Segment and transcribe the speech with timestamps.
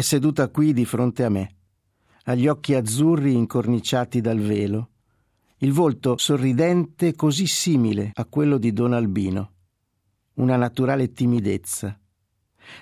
[0.00, 1.56] è seduta qui di fronte a me,
[2.24, 4.88] ha gli occhi azzurri incorniciati dal velo,
[5.58, 9.52] il volto sorridente così simile a quello di Don Albino,
[10.36, 11.98] una naturale timidezza.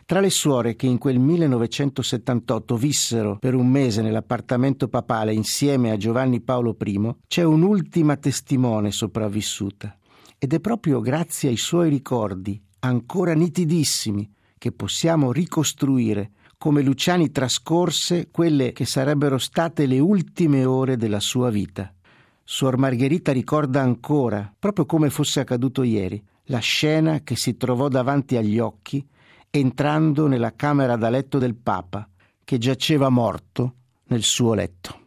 [0.07, 5.97] Tra le suore che in quel 1978 vissero per un mese nell'appartamento papale insieme a
[5.97, 9.99] Giovanni Paolo I, c'è un'ultima testimone sopravvissuta.
[10.39, 18.29] Ed è proprio grazie ai suoi ricordi, ancora nitidissimi, che possiamo ricostruire come Luciani trascorse
[18.31, 21.95] quelle che sarebbero state le ultime ore della sua vita.
[22.43, 28.37] Suor Margherita ricorda ancora, proprio come fosse accaduto ieri, la scena che si trovò davanti
[28.37, 29.07] agli occhi
[29.51, 32.09] entrando nella camera da letto del Papa,
[32.45, 33.75] che giaceva morto
[34.09, 35.01] nel suo letto.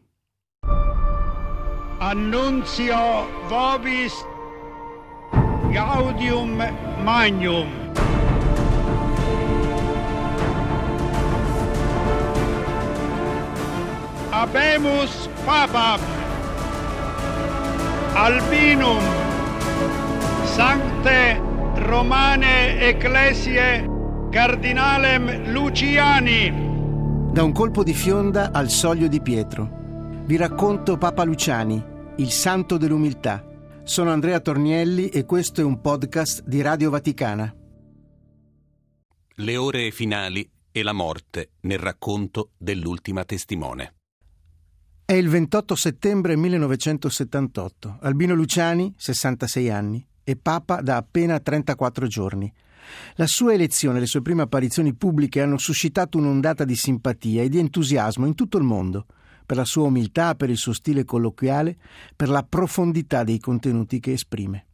[1.99, 4.13] Annunzio vobis
[5.71, 6.57] gaudium
[7.03, 8.20] magnum.
[14.41, 16.01] Abemus Papam
[18.15, 18.99] Albinum
[20.45, 21.39] Sancte
[21.75, 23.85] Romane Ecclesiae
[24.31, 27.29] Cardinalem Luciani.
[27.31, 30.23] Da un colpo di fionda al soglio di Pietro.
[30.25, 31.79] Vi racconto Papa Luciani,
[32.15, 33.45] il santo dell'umiltà.
[33.83, 37.55] Sono Andrea Tornielli e questo è un podcast di Radio Vaticana.
[39.35, 43.97] Le ore finali e la morte nel racconto dell'ultima testimone.
[45.11, 47.97] È il 28 settembre 1978.
[47.99, 52.49] Albino Luciani, 66 anni, è Papa da appena 34 giorni.
[53.15, 57.49] La sua elezione e le sue prime apparizioni pubbliche hanno suscitato un'ondata di simpatia e
[57.49, 59.05] di entusiasmo in tutto il mondo,
[59.45, 61.75] per la sua umiltà, per il suo stile colloquiale,
[62.15, 64.67] per la profondità dei contenuti che esprime.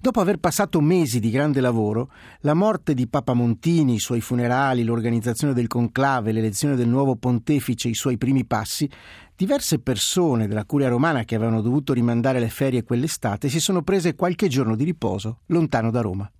[0.00, 4.84] Dopo aver passato mesi di grande lavoro, la morte di Papa Montini, i suoi funerali,
[4.84, 8.88] l'organizzazione del conclave, l'elezione del nuovo pontefice, i suoi primi passi,
[9.36, 14.14] diverse persone della curia romana che avevano dovuto rimandare le ferie quell'estate si sono prese
[14.14, 16.30] qualche giorno di riposo lontano da Roma.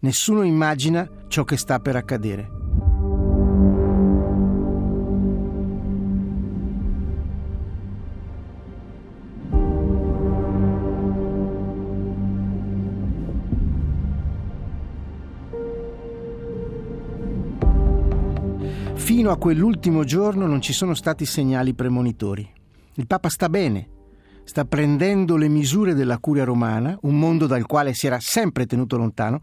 [0.00, 2.69] Nessuno immagina ciò che sta per accadere.
[19.12, 22.48] Fino a quell'ultimo giorno non ci sono stati segnali premonitori.
[22.94, 23.88] Il Papa sta bene,
[24.44, 28.96] sta prendendo le misure della curia romana, un mondo dal quale si era sempre tenuto
[28.96, 29.40] lontano,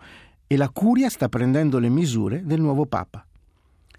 [0.48, 3.28] e la curia sta prendendo le misure del nuovo Papa.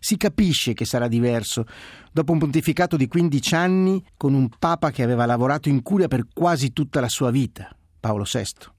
[0.00, 1.66] Si capisce che sarà diverso
[2.12, 6.28] dopo un pontificato di 15 anni con un Papa che aveva lavorato in curia per
[6.32, 7.68] quasi tutta la sua vita,
[8.00, 8.72] Paolo VI.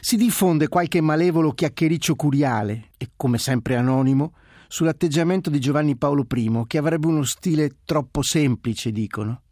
[0.00, 4.34] Si diffonde qualche malevolo chiacchiericcio curiale e, come sempre anonimo,
[4.68, 9.42] sull'atteggiamento di Giovanni Paolo I, che avrebbe uno stile troppo semplice, dicono.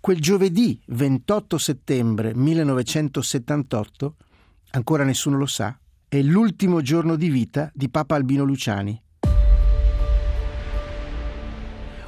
[0.00, 4.16] Quel giovedì 28 settembre 1978,
[4.70, 9.02] ancora nessuno lo sa, è l'ultimo giorno di vita di Papa Albino Luciani.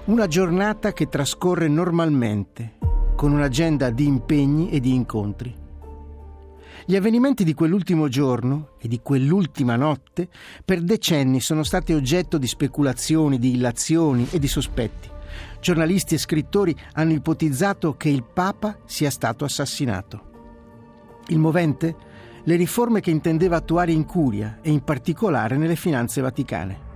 [0.05, 2.79] Una giornata che trascorre normalmente,
[3.17, 5.60] con un'agenda di impegni e di incontri.
[6.87, 10.29] Gli avvenimenti di quell'ultimo giorno e di quell'ultima notte
[10.65, 15.09] per decenni sono stati oggetto di speculazioni, di illazioni e di sospetti.
[15.61, 20.29] Giornalisti e scrittori hanno ipotizzato che il Papa sia stato assassinato.
[21.29, 22.09] Il movente
[22.45, 26.89] le riforme che intendeva attuare in curia e in particolare nelle finanze vaticane.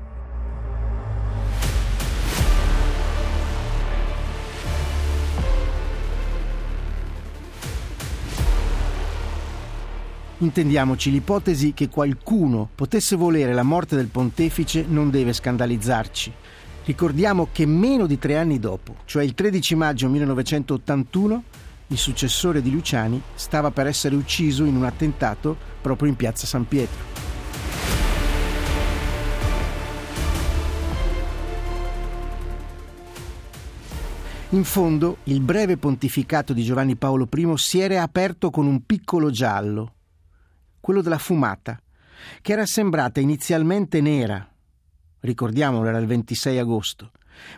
[10.38, 16.32] Intendiamoci, l'ipotesi che qualcuno potesse volere la morte del pontefice non deve scandalizzarci.
[16.84, 21.42] Ricordiamo che meno di tre anni dopo, cioè il 13 maggio 1981,
[21.86, 26.66] il successore di Luciani, stava per essere ucciso in un attentato proprio in piazza San
[26.66, 27.12] Pietro.
[34.50, 39.30] In fondo, il breve pontificato di Giovanni Paolo I si era aperto con un piccolo
[39.30, 39.93] giallo,
[40.84, 41.80] quello della fumata,
[42.42, 44.46] che era sembrata inizialmente nera,
[45.20, 47.10] ricordiamolo era il 26 agosto,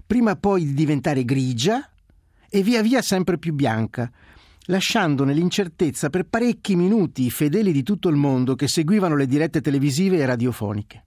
[0.07, 1.91] prima poi di diventare grigia
[2.49, 4.09] e via via sempre più bianca,
[4.67, 9.61] lasciando nell'incertezza per parecchi minuti i fedeli di tutto il mondo che seguivano le dirette
[9.61, 11.05] televisive e radiofoniche.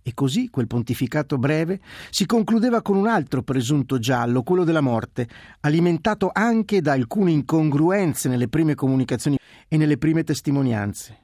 [0.00, 5.28] E così quel pontificato breve si concludeva con un altro presunto giallo, quello della morte,
[5.60, 9.36] alimentato anche da alcune incongruenze nelle prime comunicazioni
[9.68, 11.18] e nelle prime testimonianze.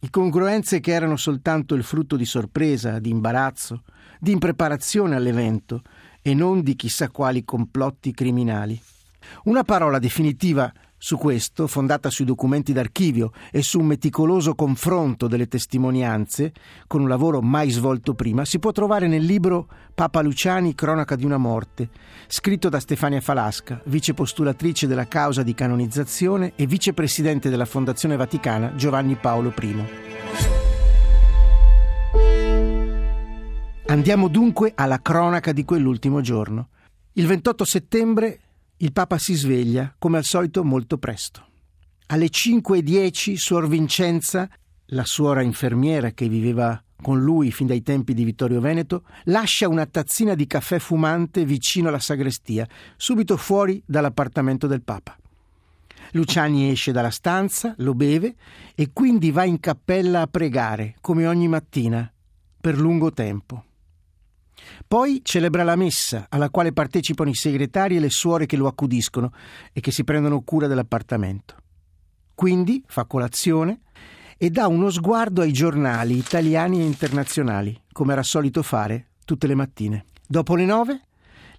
[0.00, 3.84] Incongruenze che erano soltanto il frutto di sorpresa, di imbarazzo,
[4.18, 5.82] di impreparazione all'evento
[6.22, 8.80] e non di chissà quali complotti criminali.
[9.44, 10.72] Una parola definitiva
[11.02, 16.52] su questo, fondata sui documenti d'archivio e su un meticoloso confronto delle testimonianze,
[16.86, 21.24] con un lavoro mai svolto prima, si può trovare nel libro Papa Luciani, Cronaca di
[21.24, 21.88] una morte,
[22.26, 29.14] scritto da Stefania Falasca, vicepostulatrice della causa di canonizzazione e vicepresidente della Fondazione Vaticana Giovanni
[29.14, 29.84] Paolo I.
[33.86, 36.68] Andiamo dunque alla cronaca di quell'ultimo giorno.
[37.14, 38.40] Il 28 settembre
[38.82, 41.46] il Papa si sveglia, come al solito, molto presto.
[42.06, 44.48] Alle 5.10 Suor Vincenza,
[44.86, 49.84] la suora infermiera che viveva con lui fin dai tempi di Vittorio Veneto, lascia una
[49.84, 52.66] tazzina di caffè fumante vicino alla sagrestia,
[52.96, 55.14] subito fuori dall'appartamento del Papa.
[56.12, 58.34] Luciani esce dalla stanza, lo beve
[58.74, 62.10] e quindi va in cappella a pregare, come ogni mattina,
[62.58, 63.64] per lungo tempo.
[64.86, 69.32] Poi celebra la messa, alla quale partecipano i segretari e le suore che lo accudiscono
[69.72, 71.56] e che si prendono cura dell'appartamento.
[72.34, 73.80] Quindi fa colazione
[74.36, 79.54] e dà uno sguardo ai giornali italiani e internazionali, come era solito fare tutte le
[79.54, 80.06] mattine.
[80.26, 81.02] Dopo le nove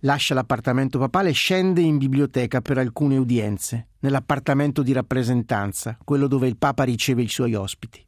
[0.01, 6.47] lascia l'appartamento papale e scende in biblioteca per alcune udienze, nell'appartamento di rappresentanza, quello dove
[6.47, 8.03] il Papa riceve i suoi ospiti.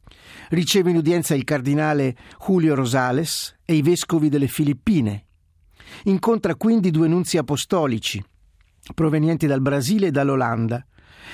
[0.50, 5.26] Riceve in udienza il cardinale Julio Rosales e i vescovi delle Filippine.
[6.04, 8.22] Incontra quindi due nunzi apostolici,
[8.94, 10.84] provenienti dal Brasile e dall'Olanda,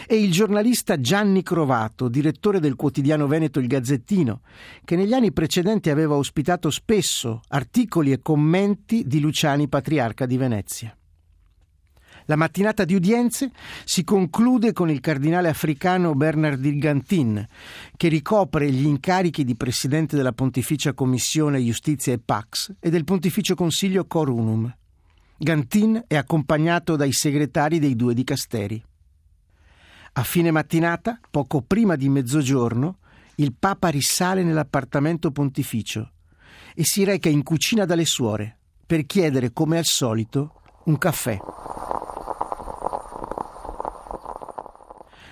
[0.07, 4.41] e il giornalista Gianni Crovato, direttore del quotidiano Veneto Il Gazzettino,
[4.85, 10.95] che negli anni precedenti aveva ospitato spesso articoli e commenti di Luciani, patriarca di Venezia.
[12.27, 13.51] La mattinata di udienze
[13.85, 17.45] si conclude con il cardinale africano Bernard Gantin,
[17.97, 23.57] che ricopre gli incarichi di presidente della Pontificia Commissione Giustizia e Pax e del Pontificio
[23.57, 24.73] Consiglio Corunum.
[25.39, 28.81] Gantin è accompagnato dai segretari dei due dicasteri.
[30.13, 32.99] A fine mattinata, poco prima di mezzogiorno,
[33.37, 36.13] il Papa risale nell'appartamento pontificio
[36.75, 40.55] e si reca in cucina dalle suore per chiedere, come al solito,
[40.87, 41.39] un caffè.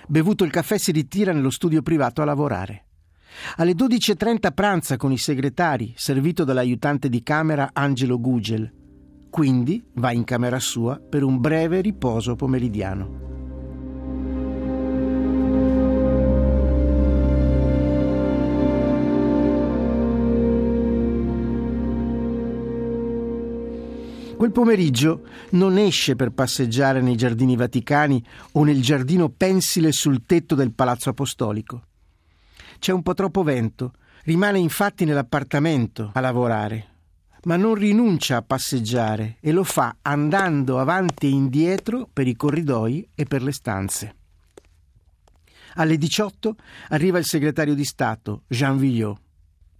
[0.07, 2.85] Bevuto il caffè si ritira nello studio privato a lavorare.
[3.57, 8.73] Alle 12.30 pranza con i segretari, servito dall'aiutante di camera Angelo Gugel.
[9.29, 13.38] Quindi va in camera sua per un breve riposo pomeridiano.
[24.39, 30.55] Quel pomeriggio non esce per passeggiare nei giardini vaticani o nel giardino pensile sul tetto
[30.55, 31.83] del palazzo apostolico.
[32.79, 36.87] C'è un po' troppo vento, rimane infatti nell'appartamento a lavorare,
[37.43, 43.09] ma non rinuncia a passeggiare e lo fa andando avanti e indietro per i corridoi
[43.13, 44.15] e per le stanze.
[45.73, 46.55] Alle 18
[46.91, 49.19] arriva il segretario di Stato, Jean Villot.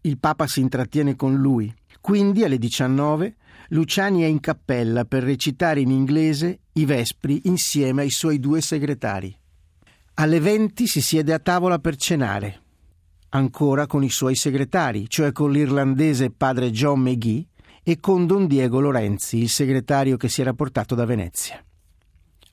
[0.02, 1.74] Il Papa si intrattiene con lui.
[2.02, 3.36] Quindi alle 19
[3.72, 9.36] Luciani è in cappella per recitare in inglese i Vespri insieme ai suoi due segretari.
[10.16, 12.62] Alle 20 si siede a tavola per cenare,
[13.30, 17.46] ancora con i suoi segretari, cioè con l'irlandese padre John McGee
[17.84, 21.64] e con Don Diego Lorenzi, il segretario che si era portato da Venezia.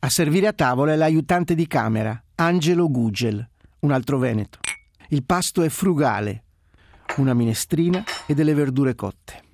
[0.01, 3.49] A servire a tavola è l'aiutante di camera, Angelo Gugel,
[3.81, 4.59] un altro veneto.
[5.09, 6.45] Il pasto è frugale,
[7.17, 9.45] una minestrina e delle verdure cotte.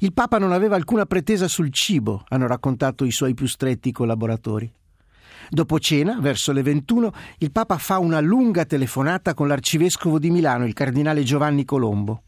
[0.00, 4.72] Il Papa non aveva alcuna pretesa sul cibo, hanno raccontato i suoi più stretti collaboratori.
[5.48, 10.66] Dopo cena, verso le 21, il Papa fa una lunga telefonata con l'arcivescovo di Milano,
[10.66, 12.22] il cardinale Giovanni Colombo.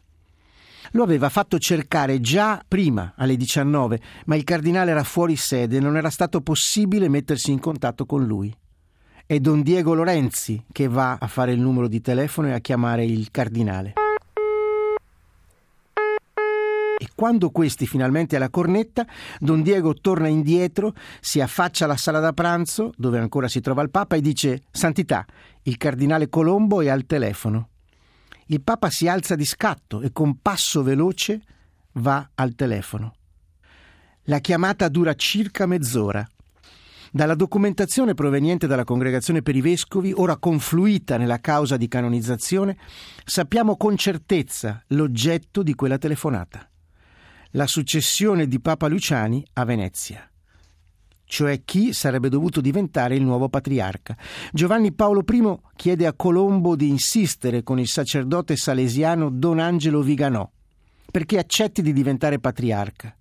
[0.93, 5.81] Lo aveva fatto cercare già prima, alle 19, ma il cardinale era fuori sede e
[5.81, 8.53] non era stato possibile mettersi in contatto con lui.
[9.25, 13.05] È Don Diego Lorenzi che va a fare il numero di telefono e a chiamare
[13.05, 14.00] il cardinale
[17.00, 19.07] e quando questi finalmente ha la cornetta,
[19.38, 23.88] Don Diego torna indietro, si affaccia alla sala da pranzo, dove ancora si trova il
[23.88, 25.25] Papa, e dice Santità,
[25.62, 27.71] il cardinale Colombo è al telefono.
[28.49, 31.40] Il Papa si alza di scatto e con passo veloce
[31.92, 33.14] va al telefono.
[34.25, 36.28] La chiamata dura circa mezz'ora.
[37.11, 42.76] Dalla documentazione proveniente dalla Congregazione per i Vescovi, ora confluita nella causa di canonizzazione,
[43.25, 46.70] sappiamo con certezza l'oggetto di quella telefonata
[47.52, 50.25] la successione di Papa Luciani a Venezia
[51.30, 54.16] cioè chi sarebbe dovuto diventare il nuovo patriarca.
[54.52, 60.50] Giovanni Paolo I chiede a Colombo di insistere con il sacerdote salesiano Don Angelo Viganò
[61.09, 63.14] perché accetti di diventare patriarca.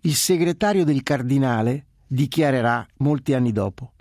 [0.00, 3.92] Il segretario del cardinale dichiarerà molti anni dopo.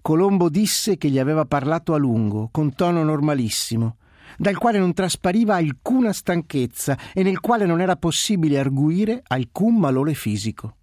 [0.00, 3.98] Colombo disse che gli aveva parlato a lungo, con tono normalissimo,
[4.36, 10.14] dal quale non traspariva alcuna stanchezza e nel quale non era possibile arguire alcun malore
[10.14, 10.76] fisico.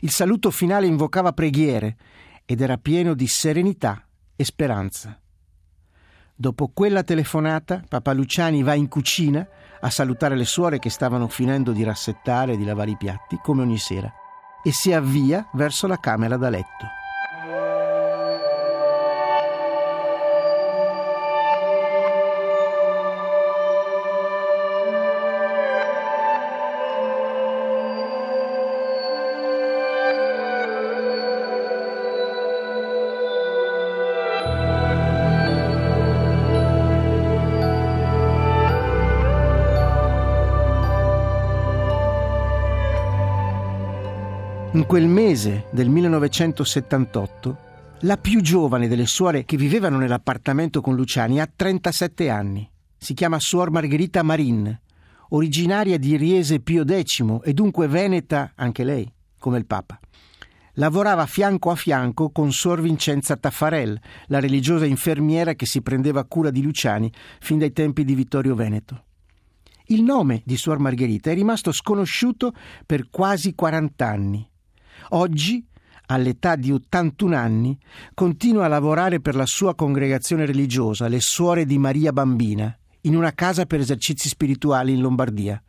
[0.00, 1.96] Il saluto finale invocava preghiere
[2.44, 4.04] ed era pieno di serenità
[4.34, 5.20] e speranza.
[6.34, 9.46] Dopo quella telefonata, Papa Luciani va in cucina
[9.78, 13.62] a salutare le suore che stavano finendo di rassettare e di lavare i piatti, come
[13.62, 14.10] ogni sera,
[14.62, 16.99] e si avvia verso la camera da letto.
[44.90, 47.58] Quel mese del 1978,
[48.00, 52.68] la più giovane delle suore che vivevano nell'appartamento con Luciani ha 37 anni.
[52.98, 54.76] Si chiama Suor Margherita Marin,
[55.28, 59.96] originaria di Riese Pio X e dunque veneta anche lei, come il Papa.
[60.72, 66.50] Lavorava fianco a fianco con Suor Vincenza Taffarel, la religiosa infermiera che si prendeva cura
[66.50, 69.04] di Luciani fin dai tempi di Vittorio Veneto.
[69.84, 72.52] Il nome di Suor Margherita è rimasto sconosciuto
[72.84, 74.49] per quasi 40 anni
[75.12, 75.66] Oggi,
[76.06, 77.76] all'età di 81 anni,
[78.14, 83.32] continua a lavorare per la sua congregazione religiosa, le Suore di Maria Bambina, in una
[83.32, 85.60] casa per esercizi spirituali in Lombardia.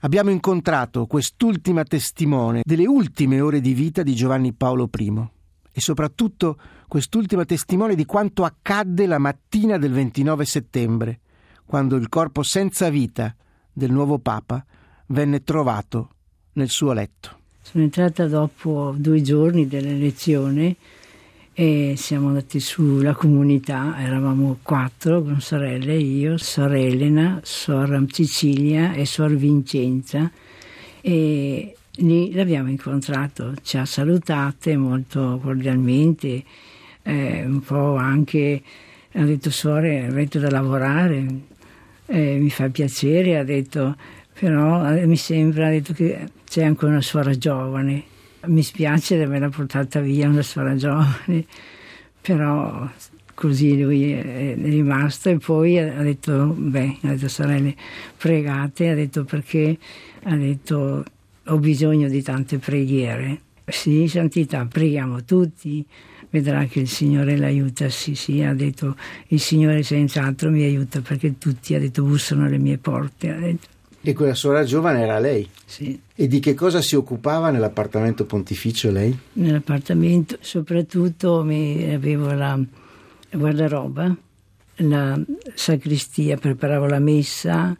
[0.00, 5.28] Abbiamo incontrato quest'ultima testimone delle ultime ore di vita di Giovanni Paolo I
[5.72, 11.20] e soprattutto quest'ultima testimone di quanto accadde la mattina del 29 settembre,
[11.64, 13.34] quando il corpo senza vita
[13.72, 14.64] del nuovo Papa
[15.06, 16.10] venne trovato
[16.52, 17.40] nel suo letto.
[17.64, 20.76] Sono entrata dopo due giorni dell'elezione
[21.54, 29.06] e siamo andati sulla comunità, eravamo quattro con sorelle, io, Sor Elena, Sor Cecilia e
[29.06, 30.30] Sor Vincenza
[31.00, 36.42] e lì l'abbiamo incontrato, ci ha salutate molto cordialmente,
[37.02, 38.60] eh, un po' anche,
[39.12, 41.24] ha detto Suore, avete da lavorare,
[42.06, 43.96] eh, mi fa piacere, ha detto
[44.42, 48.02] però eh, mi sembra detto che c'è anche una suora giovane.
[48.46, 51.44] Mi spiace di averla portata via una suora giovane,
[52.20, 52.90] però
[53.34, 57.76] così lui è rimasto e poi ha detto, beh, ha detto sorelle,
[58.16, 59.78] pregate, ha detto perché,
[60.24, 61.04] ha detto
[61.44, 63.42] ho bisogno di tante preghiere.
[63.64, 65.86] Sì, santità, preghiamo tutti,
[66.30, 68.96] vedrà che il Signore l'aiuta, sì, sì, ha detto
[69.28, 73.72] il Signore senz'altro mi aiuta perché tutti, ha detto, bussano alle mie porte, ha detto.
[74.04, 75.48] E quella sorella giovane era lei?
[75.64, 75.98] Sì.
[76.14, 79.16] E di che cosa si occupava nell'appartamento pontificio lei?
[79.34, 82.58] Nell'appartamento soprattutto avevo la
[83.30, 84.14] guardaroba,
[84.76, 85.20] la
[85.54, 87.76] sacristia, preparavo la messa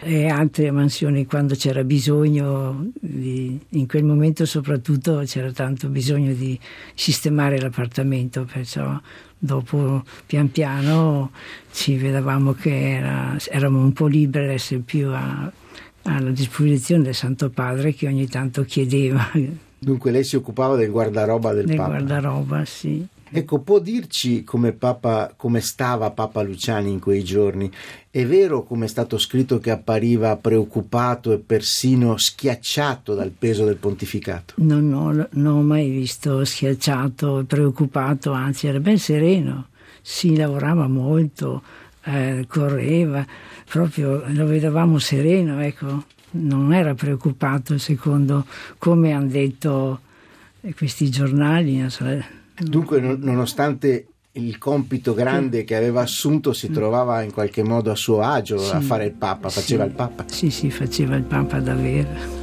[0.00, 6.58] e altre mansioni quando c'era bisogno, di, in quel momento soprattutto c'era tanto bisogno di
[6.94, 9.00] sistemare l'appartamento, perciò
[9.38, 11.30] dopo pian piano
[11.72, 15.50] ci vedevamo che era, eravamo un po' liberi, essere più a,
[16.02, 19.30] alla disposizione del Santo Padre che ogni tanto chiedeva.
[19.78, 21.96] Dunque lei si occupava del guardaroba del, del Papa?
[21.96, 23.06] Del guardaroba, sì.
[23.28, 27.70] Ecco, può dirci come, Papa, come stava Papa Luciani in quei giorni?
[28.08, 33.76] È vero, come è stato scritto, che appariva preoccupato e persino schiacciato dal peso del
[33.76, 34.54] pontificato?
[34.58, 39.68] No, no, non ho mai visto schiacciato preoccupato, anzi era ben sereno.
[40.00, 41.62] Si lavorava molto,
[42.04, 43.26] eh, correva,
[43.68, 46.04] proprio lo vedevamo sereno, ecco.
[46.30, 48.46] Non era preoccupato secondo
[48.78, 50.00] come hanno detto
[50.76, 51.80] questi giornali.
[52.58, 58.20] Dunque, nonostante il compito grande che aveva assunto si trovava in qualche modo a suo
[58.20, 60.24] agio sì, a fare il Papa, faceva sì, il Papa.
[60.28, 62.34] Sì, sì, faceva il Papa davvero.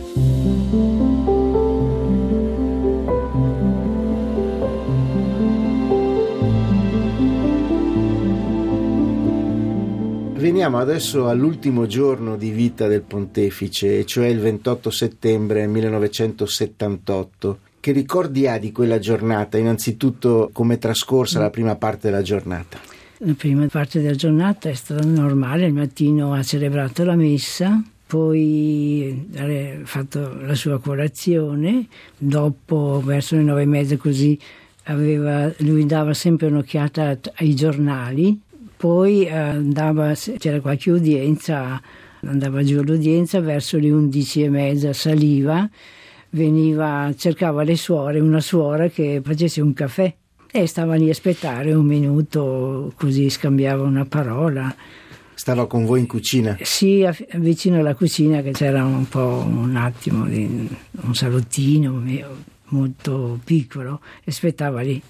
[10.35, 17.59] Veniamo adesso all'ultimo giorno di vita del pontefice, cioè il 28 settembre 1978.
[17.83, 19.57] Che ricordi ha di quella giornata?
[19.57, 22.79] Innanzitutto come è trascorsa la prima parte della giornata?
[23.17, 29.27] La prima parte della giornata è stata normale, il mattino ha celebrato la messa, poi
[29.35, 29.45] ha
[29.83, 31.87] fatto la sua colazione,
[32.17, 34.39] dopo verso le nove e mezza così
[34.83, 38.39] aveva, lui dava sempre un'occhiata ai giornali,
[38.77, 41.81] poi andava, c'era qualche udienza
[42.21, 45.69] andava giù all'udienza, verso le undici e mezza saliva,
[46.33, 50.13] veniva, cercava le suore, una suora che facesse un caffè
[50.51, 54.73] e stava lì a aspettare un minuto, così scambiava una parola.
[55.33, 56.57] Stava con voi in cucina?
[56.61, 60.69] Sì, vicino alla cucina che c'era un po' un attimo di
[61.01, 62.03] un salottino
[62.65, 65.01] molto piccolo e aspettava lì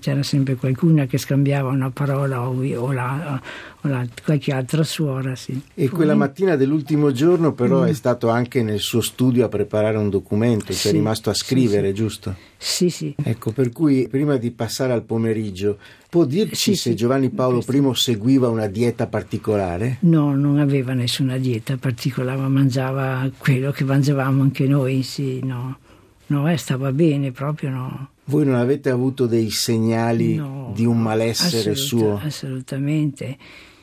[0.00, 3.40] c'era sempre qualcuna che scambiava una parola o, o, la,
[3.80, 5.36] o la, qualche altra suora.
[5.36, 5.60] Sì.
[5.74, 7.86] E quella mattina dell'ultimo giorno però mm.
[7.86, 11.88] è stato anche nel suo studio a preparare un documento, sì, è rimasto a scrivere,
[11.88, 12.36] sì, giusto?
[12.56, 13.14] Sì, sì.
[13.22, 18.48] Ecco, per cui prima di passare al pomeriggio, può dirci se Giovanni Paolo I seguiva
[18.48, 19.98] una dieta particolare?
[20.00, 25.78] No, non aveva nessuna dieta particolare, mangiava quello che mangiavamo anche noi, sì, no.
[26.26, 28.08] No, eh, stava bene, proprio no.
[28.26, 32.20] Voi non avete avuto dei segnali no, di un malessere assoluta, suo?
[32.26, 33.36] Assolutamente.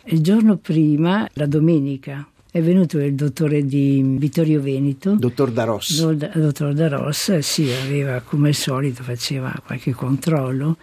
[0.06, 5.16] Il giorno prima, la domenica, è venuto il dottore di Vittorio Veneto.
[5.16, 6.04] Dottor Daros.
[6.04, 10.78] Do, dottor Daros, sì, aveva come al solito, faceva qualche controllo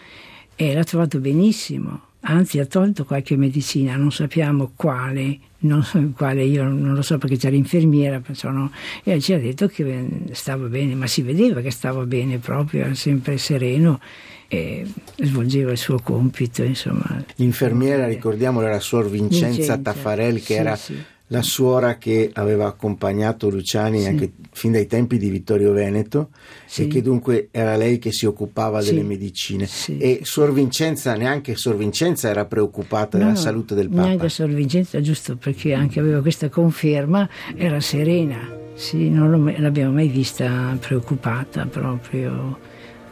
[0.55, 2.01] e l'ha trovato benissimo.
[2.21, 7.37] Anzi, ha tolto qualche medicina, non sappiamo quale, non quale, io non lo so perché
[7.37, 8.71] c'era l'infermiera, no,
[9.03, 12.95] e ci ha detto che stava bene, ma si vedeva che stava bene proprio, era
[12.95, 14.01] sempre sereno
[14.47, 14.87] e
[15.17, 16.63] svolgeva il suo compito.
[16.63, 17.25] Insomma.
[17.37, 20.97] L'infermiera, ricordiamo, era Suor Vincenza, Vincenza Taffarel, che sì, era sì
[21.29, 24.07] la suora che aveva accompagnato Luciani sì.
[24.07, 26.31] anche fin dai tempi di Vittorio Veneto
[26.67, 26.85] sì.
[26.85, 28.91] e che dunque era lei che si occupava sì.
[28.91, 29.69] delle medicine
[29.99, 34.51] e Suor Vincenza, neanche Suor Vincenza era preoccupata no, della salute del Papa neanche Suor
[34.51, 41.67] Vincenza, giusto perché anche aveva questa conferma era serena sì, non l'abbiamo mai vista preoccupata
[41.67, 42.59] proprio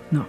[0.08, 0.26] no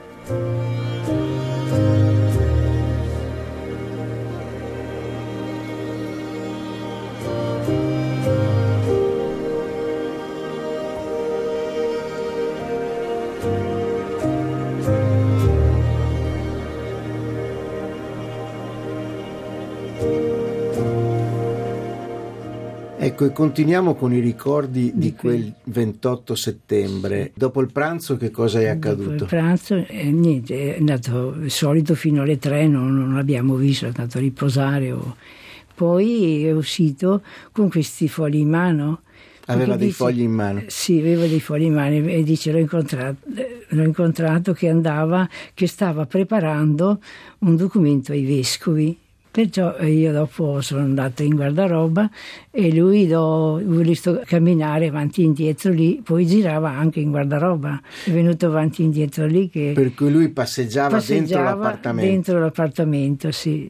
[23.18, 27.32] Ecco, e continuiamo con i ricordi di quel 28 settembre.
[27.34, 29.10] Dopo il pranzo che cosa è accaduto?
[29.10, 33.86] Dopo il pranzo, eh, niente, è andato solito fino alle 3, non, non l'abbiamo visto,
[33.86, 34.92] è andato a riposare.
[34.92, 35.16] O...
[35.74, 39.02] Poi è uscito con questi fogli in mano.
[39.48, 40.62] Aveva dei dice, fogli in mano?
[40.68, 43.18] Sì, aveva dei fogli in mano e dice l'ho incontrato,
[43.70, 47.02] l'ho incontrato che andava, che stava preparando
[47.40, 48.96] un documento ai vescovi
[49.38, 52.10] Perciò eh, io dopo sono andata in guardaroba
[52.50, 58.10] e lui l'ho visto camminare avanti e indietro lì, poi girava anche in guardaroba, è
[58.10, 59.48] venuto avanti e indietro lì.
[59.48, 62.12] Che per cui lui passeggiava, passeggiava dentro l'appartamento?
[62.12, 63.70] Dentro l'appartamento, sì.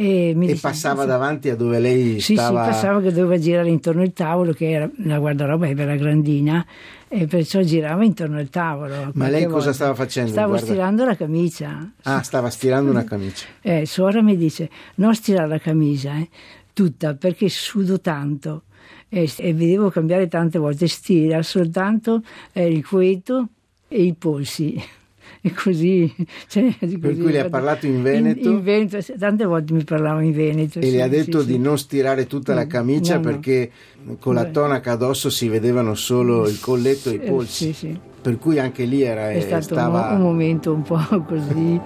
[0.00, 2.64] E, e passava davanti a dove lei sì, stava?
[2.64, 6.64] Sì, passava che doveva girare intorno al tavolo, che era la guardaroba era grandina,
[7.06, 9.10] e perciò girava intorno al tavolo.
[9.12, 9.72] Ma lei cosa volta.
[9.74, 10.30] stava facendo?
[10.30, 10.66] Stavo Guarda.
[10.66, 11.92] stirando la camicia.
[12.04, 13.44] Ah, stava stirando una camicia.
[13.60, 16.30] Eh, suora mi dice, non stirare la camicia, eh,
[16.72, 18.62] tutta, perché sudo tanto.
[19.06, 23.48] E, e devo cambiare tante volte, stira soltanto eh, il cueto
[23.86, 24.82] e i polsi
[25.40, 26.12] e così,
[26.48, 28.48] cioè, così per cui le ha parlato in Veneto?
[28.48, 31.46] in, in Veneto tante volte mi parlava in Veneto e sì, le ha detto sì,
[31.46, 31.58] di sì.
[31.58, 33.70] non stirare tutta la camicia no, perché
[34.02, 34.16] no.
[34.18, 37.98] con la tonaca addosso si vedevano solo il colletto e i polsi.
[38.20, 40.10] per cui anche lì era, è stato stava...
[40.12, 41.80] un momento un po' così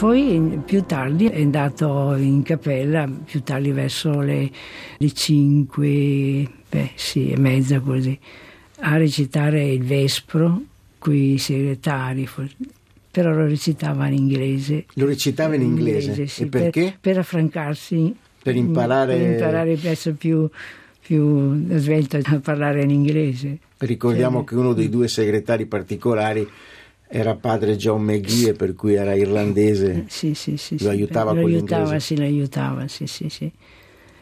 [0.00, 4.50] Poi più tardi è andato in cappella, più tardi verso le,
[4.96, 8.18] le 5, beh sì, e mezza così,
[8.78, 10.62] a recitare il Vespro
[10.96, 12.26] con i segretari,
[13.10, 14.86] però lo recitava in inglese.
[14.94, 16.08] Lo recitava in inglese?
[16.08, 16.82] inglese sì, e perché?
[16.82, 18.16] Per, per affrancarsi.
[18.42, 19.18] Per imparare...
[19.18, 20.48] Per imparare essere più,
[20.98, 23.58] più svelto a parlare in inglese.
[23.76, 24.46] Ricordiamo sì.
[24.46, 26.48] che uno dei due segretari particolari
[27.12, 30.04] era padre John McGee per cui era irlandese.
[30.06, 33.50] Sì, sì, sì, lo aiutava lo con aiutava, sì, lo aiutava sì, sì, sì.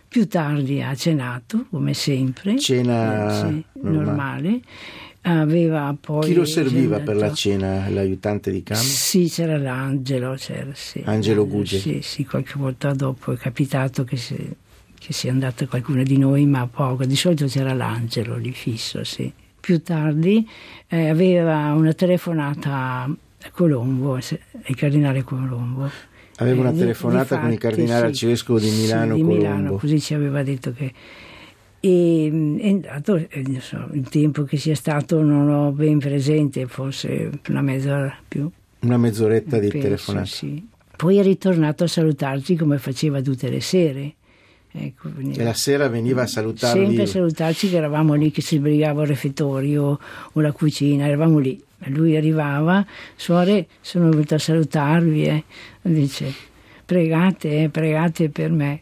[0.08, 2.58] più tardi ha cenato come sempre.
[2.58, 4.04] Cena eh, normale.
[4.04, 4.60] normale.
[5.20, 7.90] Aveva poi chi lo serviva per la cena?
[7.90, 8.86] L'aiutante di camera?
[8.86, 11.02] sì c'era l'Angelo c'era, sì.
[11.04, 14.34] Angelo Guge sì, sì, qualche volta dopo è capitato che, si,
[14.98, 17.04] che sia andato qualcuno di noi ma poco.
[17.04, 20.48] Di solito c'era l'Angelo lì fisso sì più tardi
[20.86, 25.90] eh, aveva una telefonata a Colombo, il cardinale Colombo.
[26.36, 29.22] Aveva una eh, telefonata di, di con il cardinale sì, arcivescovo di Milano, sì, di
[29.22, 29.46] Colombo.
[29.46, 30.92] Milano, così ci aveva detto che
[31.80, 36.66] E è andato, eh, non so, il tempo che sia stato non ho ben presente,
[36.66, 38.50] forse una mezz'ora più.
[38.80, 40.26] Una mezz'oretta di Penso, telefonata.
[40.26, 40.66] Sì.
[40.96, 44.14] Poi è ritornato a salutarci come faceva tutte le sere.
[44.70, 46.84] Ecco, E la sera veniva a salutarvi.
[46.84, 49.98] Sempre a salutarci che eravamo lì che si sbrigava il refettorio
[50.32, 51.60] o la cucina, eravamo lì.
[51.86, 52.84] Lui arrivava,
[53.16, 55.44] suore, sono venuto a salutarvi, eh.
[55.82, 56.46] dice
[56.88, 58.80] pregate, eh, pregate per me.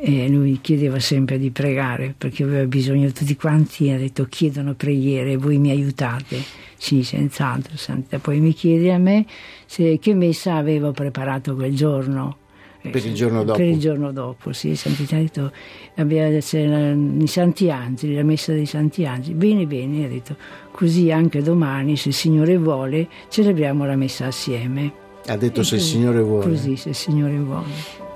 [0.00, 5.36] E lui chiedeva sempre di pregare perché aveva bisogno tutti quanti, ha detto chiedono preghiere,
[5.36, 6.40] voi mi aiutate.
[6.76, 8.20] Sì, senz'altro, santità.
[8.20, 9.26] Poi mi chiede a me
[9.66, 12.36] se, che messa avevo preparato quel giorno.
[12.80, 13.58] Eh, Per il giorno dopo?
[13.58, 14.76] Per il giorno dopo, sì,
[15.22, 15.50] detto,
[15.96, 19.34] abbiamo, c'era i Santi Angeli, la messa dei Santi Angeli.
[19.34, 20.36] Bene, bene, ha detto,
[20.70, 24.92] così anche domani, se il Signore vuole, celebriamo la messa assieme.
[25.26, 26.48] Ha detto E se il così- Signore vuole.
[26.48, 27.66] Così, se il Signore vuole.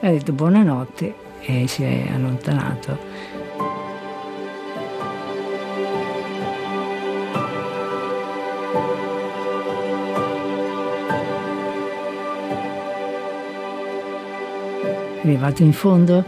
[0.01, 3.42] Ha detto buonanotte e si è allontanato.
[15.23, 16.19] Arrivato in fondo,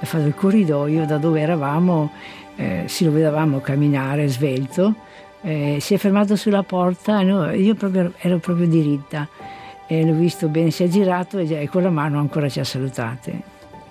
[0.00, 2.10] ha fatto il corridoio da dove eravamo,
[2.56, 4.94] eh, si lo vedevamo camminare svelto,
[5.42, 9.26] eh, si è fermato sulla porta, no, io proprio- ero proprio diritta
[9.86, 12.64] e l'ho visto bene, si è girato e, e con la mano ancora ci ha
[12.64, 13.40] salutate.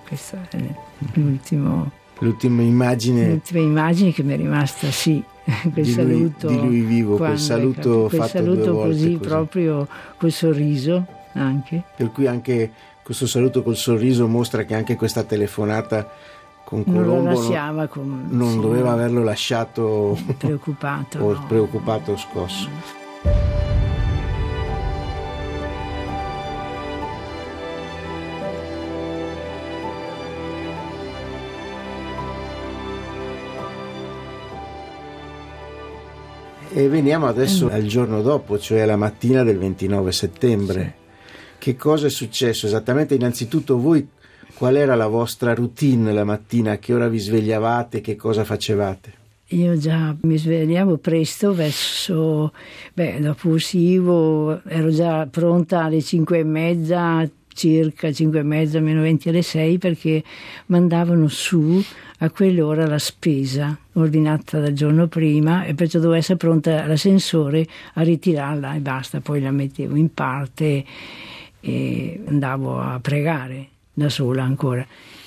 [0.06, 0.58] Questa è
[1.14, 6.46] l'ultimo, L'ultima immagine l'ultima immagine che mi è rimasta, sì, quel Di lui- saluto.
[6.46, 9.28] di lui vivo, quel saluto caduto, quel fatto due saluto volte così, così.
[9.28, 11.82] proprio col sorriso anche.
[11.96, 12.70] per cui anche
[13.02, 16.08] questo saluto col sorriso mostra che anche questa telefonata
[16.64, 21.18] con Non lo Colombo non, lasciava con, non sì, doveva averlo lasciato preoccupato.
[21.18, 21.44] o no.
[21.46, 22.68] preoccupato o scosso.
[36.74, 41.01] E veniamo adesso al giorno dopo, cioè alla mattina del 29 settembre.
[41.62, 43.14] Che cosa è successo esattamente?
[43.14, 44.04] Innanzitutto voi
[44.52, 46.72] qual era la vostra routine la mattina?
[46.72, 48.00] A che ora vi svegliavate?
[48.00, 49.12] Che cosa facevate?
[49.50, 52.52] Io già mi svegliavo presto verso,
[52.92, 59.02] beh, dopo uscivo, ero già pronta alle cinque e mezza, circa cinque e mezza, meno
[59.02, 60.20] 20 alle 6, perché
[60.66, 61.80] mandavano su
[62.18, 68.02] a quell'ora la spesa ordinata dal giorno prima e perciò dovevo essere pronta all'ascensore a
[68.02, 70.84] ritirarla e basta, poi la mettevo in parte
[71.62, 74.84] e andavo a pregare da sola ancora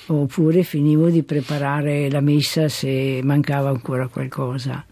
[0.08, 4.84] oppure finivo di preparare la messa se mancava ancora qualcosa.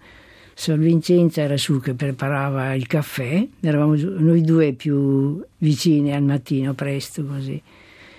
[0.57, 6.75] Sor Vincenza era su che preparava il caffè, eravamo noi due più vicine al mattino
[6.75, 7.61] presto così.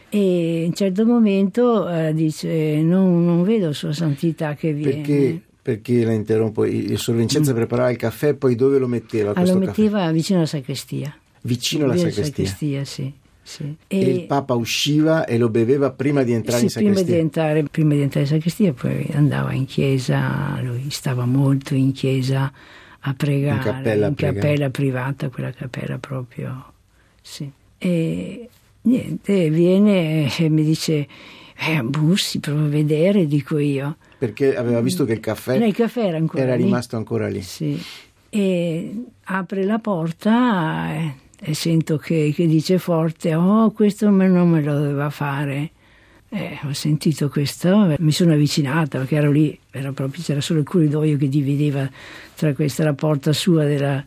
[0.10, 4.92] E in un certo momento eh, dice non, non vedo Sua Santità che viene.
[5.02, 6.64] Perché, perché la interrompo?
[6.66, 9.58] Il Sor Vincenza preparava il caffè, poi dove lo metteva Ah, lo caffè?
[9.58, 11.14] metteva vicino alla sacrestia.
[11.46, 12.84] Vicino alla Vicino sacrestia.
[12.86, 13.12] sì.
[13.44, 13.76] sì.
[13.88, 17.22] E il Papa usciva e lo beveva prima di entrare Sì, in prima di, sacrestia.
[17.22, 22.52] entrare, prima di entrare in sacrestia, poi andava in chiesa, lui stava molto in chiesa
[23.08, 24.40] a pregare, In cappella pregare.
[24.40, 26.74] cappella privata, quella cappella proprio,
[27.22, 27.50] sì.
[27.78, 28.50] E
[28.82, 31.08] niente, viene e mi dice,
[31.58, 33.98] eh, Bussi, provo a vedere, dico io.
[34.18, 37.44] Perché aveva visto che il caffè il caffè era ancora era rimasto ancora lì.
[37.44, 37.80] Sì.
[38.30, 41.14] E apre la porta
[41.46, 45.72] e, sento che, che dice forte: Oh, questo non me lo doveva fare.
[46.30, 50.66] Eh, ho sentito questo, mi sono avvicinata perché ero lì, era proprio, c'era solo il
[50.66, 51.90] corridoio che divideva
[52.36, 54.04] tra questa la porta sua della.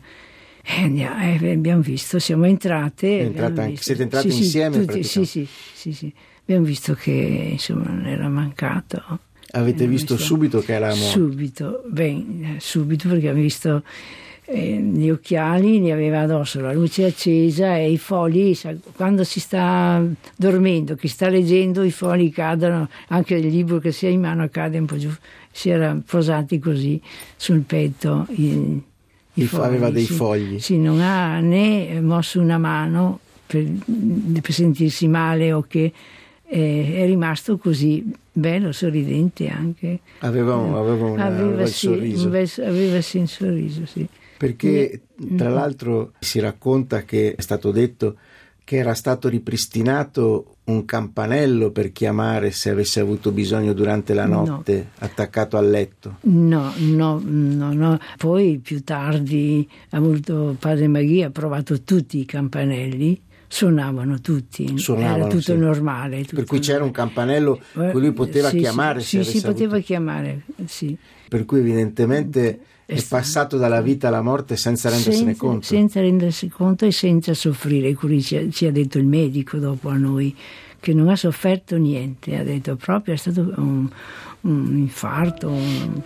[0.61, 3.25] E andiamo- eh, abbiamo visto, siamo entrate.
[3.35, 6.13] Abbiamo visto- siete entrate sì, sì, insieme tutti- sì, sì, sì, sì.
[6.41, 7.11] Abbiamo visto che
[7.51, 9.01] insomma non era mancato.
[9.51, 11.01] Avete Eh, visto sa- subito che era morto.
[11.09, 13.81] Subito, ben, eh, subito perché abbiamo visto eh,
[14.51, 18.57] gli occhiali, li aveva addosso la luce accesa e i fogli,
[18.95, 20.03] quando si sta
[20.35, 24.47] dormendo, chi sta leggendo, i fogli cadono, anche il libro che si ha in mano
[24.49, 25.09] cade un po' giù,
[25.51, 26.99] si era posati così
[27.35, 28.25] sul petto.
[28.29, 28.83] I, i
[29.33, 30.13] I fo- aveva dei sì.
[30.13, 30.59] fogli.
[30.59, 33.65] Sì, non ha né mosso una mano per,
[34.41, 35.91] per sentirsi male o che
[36.51, 39.99] eh, è rimasto così bello, sorridente anche.
[40.19, 44.07] Aveva, un- aveva una- aveva, un bel sì, un bel- aveva sì un sorriso, sì.
[44.39, 45.35] Perché Mm.
[45.35, 48.15] tra l'altro si racconta che è stato detto
[48.63, 54.45] che era stato ripristinato un campanello per chiamare se avesse avuto bisogno durante la No.
[54.45, 56.17] notte, attaccato al letto.
[56.21, 57.97] No, no, no, no.
[58.17, 63.19] Poi più tardi ha avuto Padre Maghia, ha provato tutti i campanelli,
[63.51, 65.57] suonavano tutti, Suonavano, era tutto sì.
[65.57, 66.21] normale.
[66.21, 67.13] tutto Per cui c'era un normale.
[67.13, 70.95] campanello Eh, che lui poteva sì, chiamare sì, sì, poteva avuto- chiamare, sì.
[71.27, 75.65] Per cui evidentemente È è passato dalla vita alla morte senza rendersene senza, conto.
[75.65, 77.93] senza rendersi conto e senza soffrire.
[77.93, 80.35] Così ci, ha- ci ha detto il medico dopo a noi
[80.79, 83.87] che non ha sofferto niente, ha detto proprio è stato un,
[84.41, 86.01] un infarto, un-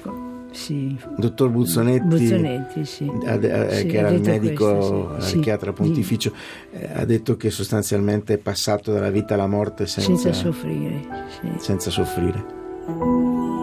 [0.54, 0.98] sì.
[1.18, 3.12] Dottor Buzzonetti, Buzzonetti, sì.
[3.26, 5.36] ha de- eh, Sì, che era il medico questo, sì.
[5.38, 5.76] archiatra Sì.
[5.82, 6.34] pontificio,
[6.72, 11.02] eh, ha detto che sostanzialmente è passato dalla vita alla morte senza, senza soffrire.
[11.58, 13.63] senza soffrire.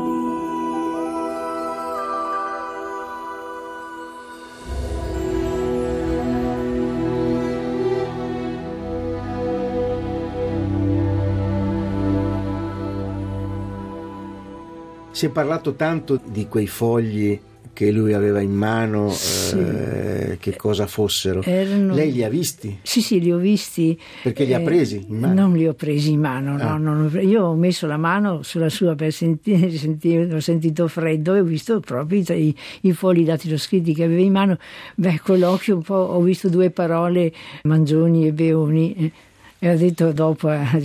[15.21, 17.39] Si è parlato tanto di quei fogli
[17.75, 19.59] che lui aveva in mano, Sì.
[19.59, 21.43] eh, che cosa fossero.
[21.43, 22.79] Erano- Lei li ha visti?
[22.81, 24.01] Sì, sì, li ho visti.
[24.23, 25.35] Perché li ha eh, presi in mano?
[25.35, 26.77] Non li ho presi in mano, no, Ah.
[26.79, 30.89] non ho pre- io ho messo la mano sulla sua per sentire, sentire- ho sentito
[30.89, 34.57] freddo e ho visto proprio i, i, fogli datiloscritti che aveva in mano.
[34.95, 37.31] Beh, con l'occhio un po' ho visto due parole,
[37.65, 39.13] Mangioni e Beoni.
[39.61, 40.85] Eh, E ho detto dopo al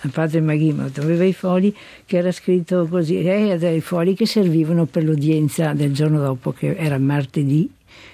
[0.00, 1.72] al padre Maghimo, aveva i fogli
[2.04, 6.52] che era scritto così, e aveva i fogli che servivano per l'udienza del giorno dopo,
[6.52, 7.70] che era martedì,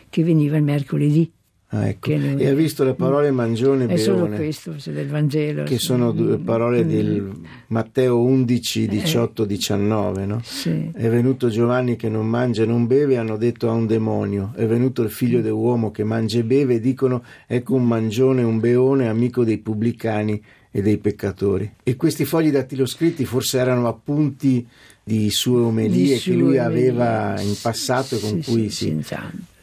[0.08, 1.30] che veniva il mercoledì.
[1.74, 2.10] Ah, ecco.
[2.10, 5.62] lui- E ha visto le parole Mangione e È solo Beone, questo del Vangelo.
[5.62, 5.84] che sì.
[5.86, 6.88] sono due parole Mm.
[6.88, 7.30] del
[7.68, 10.40] Matteo 11, 18, 19, no?
[10.44, 10.90] Sì.
[10.92, 14.52] È venuto Giovanni che non mangia e non beve, hanno detto a un demonio.
[14.54, 18.60] È venuto il figlio dell'uomo che mangia e beve, e dicono ecco un mangione, un
[18.60, 21.70] beone, amico dei pubblicani e dei peccatori.
[21.82, 24.66] E questi fogli dattiloscritti forse erano appunti
[25.02, 27.44] di sue omelie Di che lui sue aveva omelie.
[27.48, 29.00] in passato e con Sì, cui si.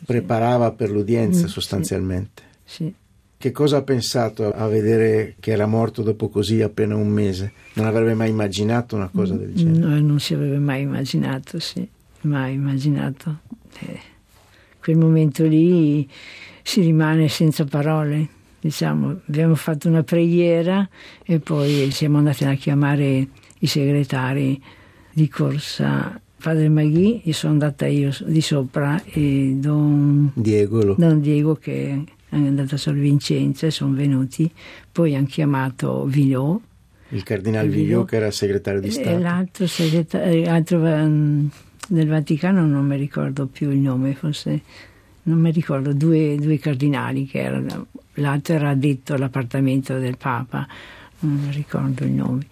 [0.10, 1.50] Preparava per l'udienza Mm, sì.
[1.52, 2.42] sostanzialmente.
[2.64, 2.92] Sì.
[3.38, 7.52] Che cosa ha pensato a vedere che era morto dopo così appena un mese?
[7.74, 9.78] Non avrebbe mai immaginato una cosa del genere.
[9.86, 11.88] No, non si aveva mai immaginato, sì,
[12.22, 13.38] mai immaginato.
[13.82, 14.00] Eh,
[14.82, 16.10] quel momento lì
[16.64, 18.28] si rimane senza parole.
[18.60, 20.90] Diciamo, abbiamo fatto una preghiera
[21.24, 23.28] e poi siamo andati a chiamare
[23.60, 24.60] i segretari
[25.14, 26.20] di corsa.
[26.42, 32.36] Padre Maghi, io sono andata io di sopra e Don Diego Don Diego che è
[32.36, 34.50] andato a Sor Vincenza e sono venuti,
[34.92, 36.62] poi hanno chiamato Villot
[37.10, 38.08] il cardinale Villot.
[38.08, 39.18] Che era segretario di e Stato.
[39.18, 41.50] l'altro segretario l'altro, ehm,
[41.88, 44.62] del Vaticano non mi ricordo più il nome, forse
[45.24, 50.68] non mi ricordo, due, due cardinali che erano, l'altro era addetto all'appartamento del Papa,
[51.20, 52.46] non mi ricordo il nome.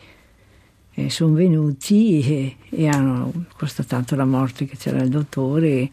[1.00, 5.92] E sono venuti e, e hanno constatato la morte che c'era il dottore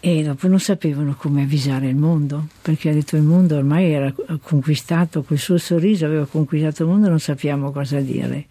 [0.00, 4.14] e dopo non sapevano come avvisare il mondo, perché ha detto il mondo ormai era
[4.42, 8.46] conquistato, col suo sorriso aveva conquistato il mondo, non sappiamo cosa dire.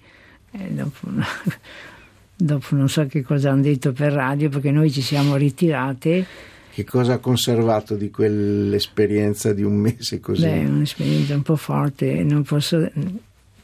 [0.52, 1.08] E dopo,
[2.36, 6.26] dopo non so che cosa hanno detto per radio, perché noi ci siamo ritirate,
[6.74, 10.42] Che cosa ha conservato di quell'esperienza di un mese così?
[10.42, 12.92] Beh, è un'esperienza un po' forte, non posso,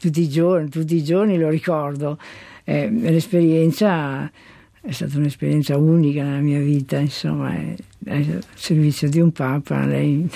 [0.04, 2.18] tutti, i giorni, tutti i giorni lo ricordo.
[2.64, 4.30] Eh, l'esperienza
[4.82, 7.54] è stata un'esperienza unica nella mia vita, insomma,
[8.06, 10.28] al servizio di un papa, lei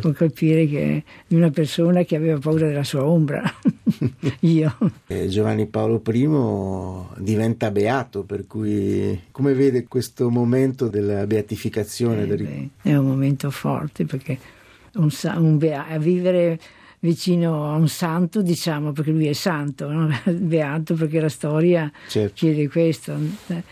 [0.00, 3.42] può capire che di una persona che aveva paura della sua ombra,
[4.40, 4.76] io.
[5.28, 12.24] Giovanni Paolo I diventa beato, per cui come vede questo momento della beatificazione?
[12.24, 14.38] Eh, del- beh, è un momento forte perché
[14.96, 16.58] un un bea- a vivere
[17.00, 20.08] vicino a un santo, diciamo, perché lui è santo, no?
[20.26, 22.32] beato perché la storia Certo.
[22.34, 23.16] chiede questo,
[23.48, 23.62] eh,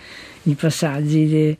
[0.44, 1.58] i passaggi, de-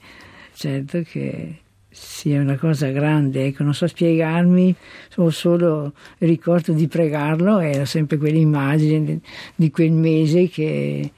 [0.55, 4.75] certo che sia una cosa grande, ecco, non so spiegarmi,
[5.17, 9.21] ho solo il ricordo di pregarlo, era sempre quell'immagine
[9.55, 11.11] di, quel mese che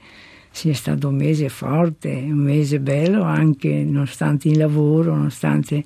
[0.51, 5.85] sia stato un mese forte, un mese bello anche nonostante il lavoro, nonostante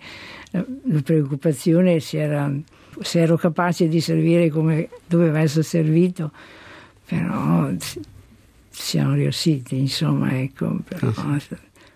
[0.51, 2.53] la, la preoccupazione, si era,
[3.01, 6.31] se ero capace di servire come doveva essere servito,
[7.07, 8.01] però si-
[8.71, 11.13] siamo riusciti, insomma, ecco, però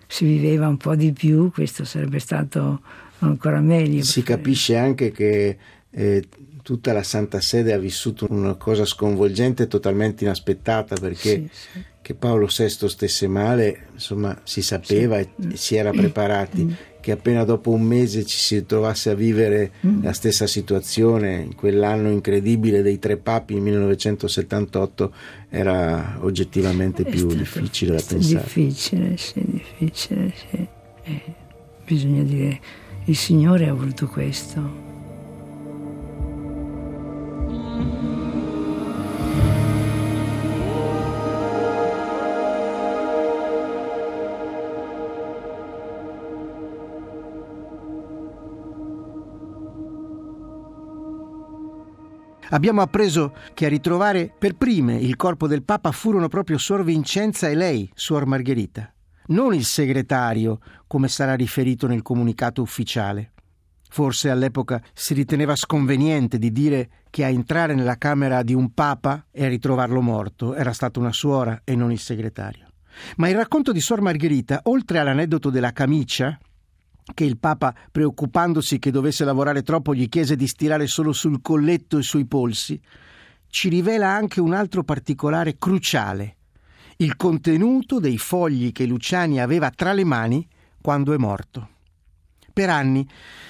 [0.07, 2.81] si viveva un po' di più, questo sarebbe stato
[3.21, 4.03] ancora meglio.
[4.05, 5.57] Si capisce anche che
[5.91, 6.25] eh,
[6.63, 11.85] tutta la Santa Sede ha vissuto una cosa sconvolgente e totalmente inaspettata perché Sì, sì.
[12.03, 16.77] che Paolo VI stesse male, insomma, si sapeva e si era preparati.
[17.07, 22.11] Che appena dopo un mese ci si trovasse a vivere la stessa situazione in quell'anno
[22.11, 25.13] incredibile dei tre papi nel 1978
[25.49, 28.43] era oggettivamente È più difficile da pensare.
[28.43, 30.69] Difficile, sì, difficile, sì.
[31.05, 31.23] Eh,
[31.85, 32.61] bisogna dire,
[33.05, 34.86] il Signore ha voluto questo.
[52.51, 57.49] Abbiamo appreso che a ritrovare per prime il corpo del Papa furono proprio Suor Vincenza
[57.49, 58.93] e lei, Suor Margherita,
[59.29, 63.33] non il segretario, come sarà riferito nel comunicato ufficiale.
[63.89, 69.27] Forse all'epoca si riteneva sconveniente di dire che a entrare nella camera di un papa
[69.31, 72.67] e a ritrovarlo morto era stata una suora e non il segretario.
[73.17, 76.39] Ma il racconto di Suor Margherita, oltre all'aneddoto della camicia,
[77.15, 81.99] che il Papa, preoccupandosi che dovesse lavorare troppo, gli chiese di stirare solo sul colletto
[81.99, 82.81] e sui polsi,
[83.49, 86.37] ci rivela anche un altro particolare cruciale,
[86.97, 90.47] il contenuto dei fogli che Luciani aveva tra le mani
[90.81, 91.71] quando è morto.
[92.53, 93.07] Per anni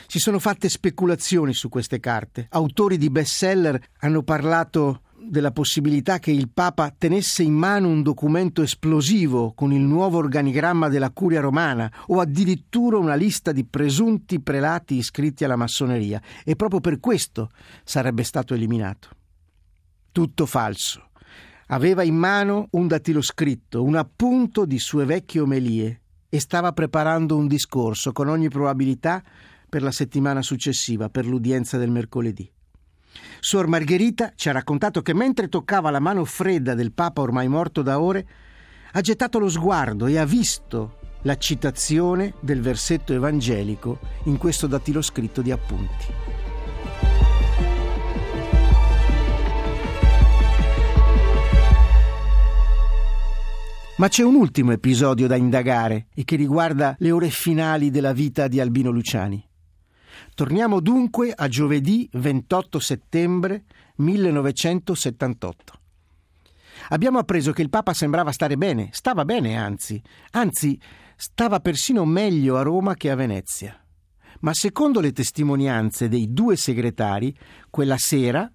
[0.07, 2.47] si sono fatte speculazioni su queste carte.
[2.51, 8.63] Autori di bestseller hanno parlato della possibilità che il Papa tenesse in mano un documento
[8.63, 14.97] esplosivo con il nuovo organigramma della Curia romana o addirittura una lista di presunti prelati
[14.97, 17.51] iscritti alla massoneria e proprio per questo
[17.85, 19.09] sarebbe stato eliminato.
[20.13, 21.11] Tutto falso.
[21.69, 27.49] Aveva in mano un dattiloscritto, un appunto di sue vecchie omelie e stava preparando un
[27.49, 29.23] discorso con ogni probabilità
[29.69, 32.51] per la settimana successiva, per l'udienza del mercoledì.
[33.41, 37.83] Suor Margherita ci ha raccontato che mentre toccava la mano fredda del Papa ormai morto
[37.83, 38.27] da ore,
[38.93, 45.43] ha gettato lo sguardo e ha visto la citazione del versetto evangelico in questo dattiloscritto
[45.43, 46.07] di appunti.
[53.97, 58.47] Ma c'è un ultimo episodio da indagare e che riguarda le ore finali della vita
[58.47, 59.43] di Albino Luciani.
[60.37, 65.81] Torniamo dunque a giovedì 28 settembre 1978.
[66.91, 69.99] Abbiamo appreso che il Papa sembrava stare bene, stava bene anzi,
[70.33, 70.79] anzi
[71.17, 73.83] stava persino meglio a Roma che a Venezia.
[74.41, 77.35] Ma secondo le testimonianze dei due segretari,
[77.71, 78.47] quella sera,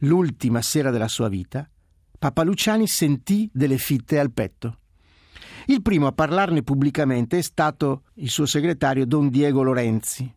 [0.00, 1.66] l'ultima sera della sua vita,
[2.18, 4.80] Papa Luciani sentì delle fitte al petto.
[5.68, 10.30] Il primo a parlarne pubblicamente è stato il suo segretario Don Diego Lorenzi,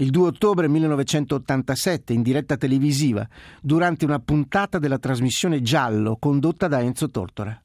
[0.00, 3.26] il 2 ottobre 1987 in diretta televisiva
[3.60, 7.60] durante una puntata della trasmissione Giallo condotta da Enzo Tortora.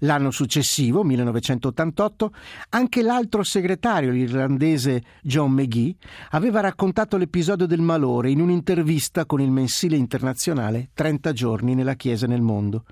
[0.00, 2.32] L'anno successivo, 1988,
[2.70, 5.96] anche l'altro segretario, l'irlandese John McGee,
[6.30, 12.26] aveva raccontato l'episodio del malore in un'intervista con il mensile internazionale 30 giorni nella Chiesa
[12.26, 12.84] nel mondo.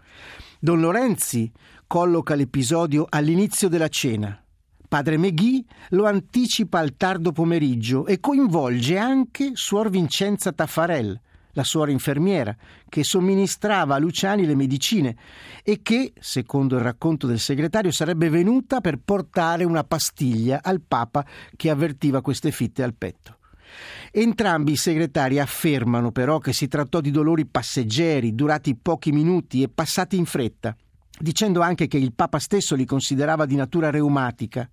[0.58, 1.50] Don Lorenzi
[1.86, 4.41] colloca l'episodio all'inizio della cena,
[4.92, 11.18] Padre Meghi lo anticipa al tardo pomeriggio e coinvolge anche Suor Vincenza Taffarel,
[11.52, 12.54] la suora infermiera,
[12.90, 15.16] che somministrava a Luciani le medicine
[15.64, 21.24] e che, secondo il racconto del segretario, sarebbe venuta per portare una pastiglia al Papa
[21.56, 23.38] che avvertiva queste fitte al petto.
[24.10, 29.70] Entrambi i segretari affermano però che si trattò di dolori passeggeri, durati pochi minuti e
[29.70, 30.76] passati in fretta,
[31.18, 34.68] dicendo anche che il Papa stesso li considerava di natura reumatica.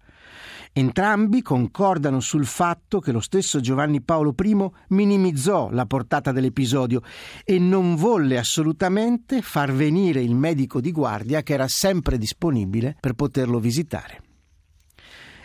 [0.72, 7.02] Entrambi concordano sul fatto che lo stesso Giovanni Paolo I minimizzò la portata dell'episodio
[7.44, 13.14] e non volle assolutamente far venire il medico di guardia che era sempre disponibile per
[13.14, 14.22] poterlo visitare.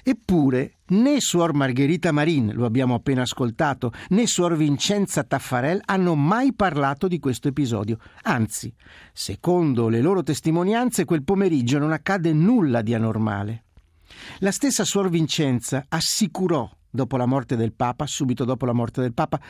[0.02, 6.52] Eppure né Suor Margherita Marin, lo abbiamo appena ascoltato, né Suor Vincenza Taffarel hanno mai
[6.52, 7.98] parlato di questo episodio.
[8.22, 8.72] Anzi,
[9.12, 13.64] secondo le loro testimonianze, quel pomeriggio non accadde nulla di anormale.
[14.38, 19.12] La stessa Suor Vincenza assicurò dopo la morte del Papa, subito dopo la morte del
[19.12, 19.40] Papa,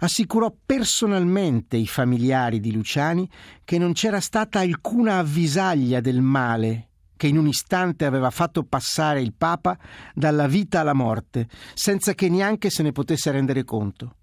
[0.00, 3.28] assicurò personalmente i familiari di Luciani
[3.64, 6.89] che non c'era stata alcuna avvisaglia del male
[7.20, 9.76] che in un istante aveva fatto passare il Papa
[10.14, 14.14] dalla vita alla morte, senza che neanche se ne potesse rendere conto.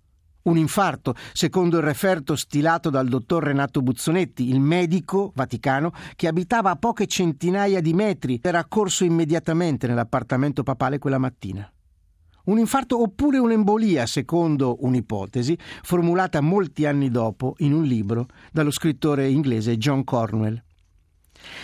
[0.46, 6.72] Un infarto, secondo il referto stilato dal dottor Renato Buzzonetti, il medico vaticano che abitava
[6.72, 11.72] a poche centinaia di metri, era accorso immediatamente nell'appartamento papale quella mattina.
[12.46, 19.28] Un infarto oppure un'embolia, secondo un'ipotesi formulata molti anni dopo in un libro dallo scrittore
[19.28, 20.64] inglese John Cornwell.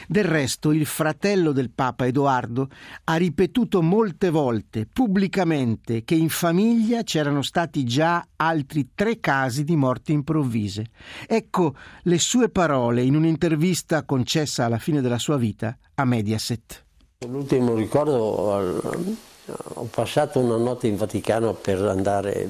[0.08, 2.70] Del resto, il fratello del Papa Edoardo
[3.06, 9.76] ha ripetuto molte volte pubblicamente che in famiglia c'erano stati già altri tre casi di
[9.76, 10.86] morti improvvise.
[11.28, 16.86] Ecco le sue parole in un'intervista concessa alla fine della sua vita a Mediaset.
[17.28, 22.48] L'ultimo ricordo ho passato una notte in Vaticano per andare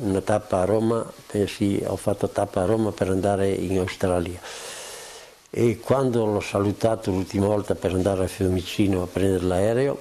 [0.00, 4.40] una tappa a Roma, pensi ho fatto tappa a Roma per andare in Australia
[5.58, 9.98] e quando l'ho salutato l'ultima volta per andare a Fiumicino a prendere l'aereo,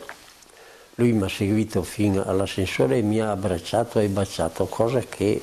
[0.95, 5.41] lui mi ha seguito fino all'ascensore e mi ha abbracciato e baciato, cosa che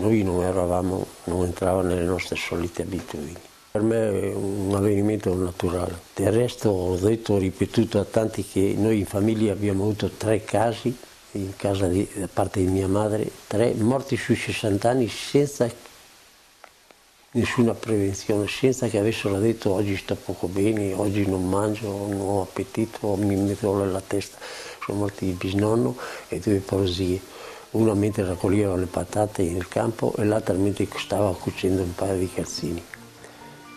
[0.00, 3.38] noi non eravamo, non entravamo nelle nostre solite abitudini.
[3.70, 5.98] Per me è un avvenimento naturale.
[6.14, 10.44] Del resto ho detto, ho ripetuto a tanti che noi in famiglia abbiamo avuto tre
[10.44, 10.94] casi,
[11.32, 15.70] in casa di, da parte di mia madre, tre morti sui 60 anni senza
[17.32, 22.42] nessuna prevenzione, senza che avessero detto oggi sto poco bene, oggi non mangio, non ho
[22.42, 24.38] appetito, mi metto la testa.
[24.84, 25.96] Sono morti il bisnonno
[26.28, 27.20] e due porosie,
[27.72, 32.30] una mentre raccoglieva le patate nel campo e l'altra mentre stava cucendo un paio di
[32.32, 32.82] calzini.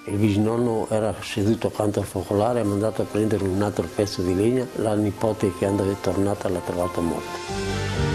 [0.08, 4.34] Il bisnonno era seduto accanto al focolare, ha mandato a prendere un altro pezzo di
[4.34, 8.11] legna, la nipote che andava tornata l'ha trovato morta.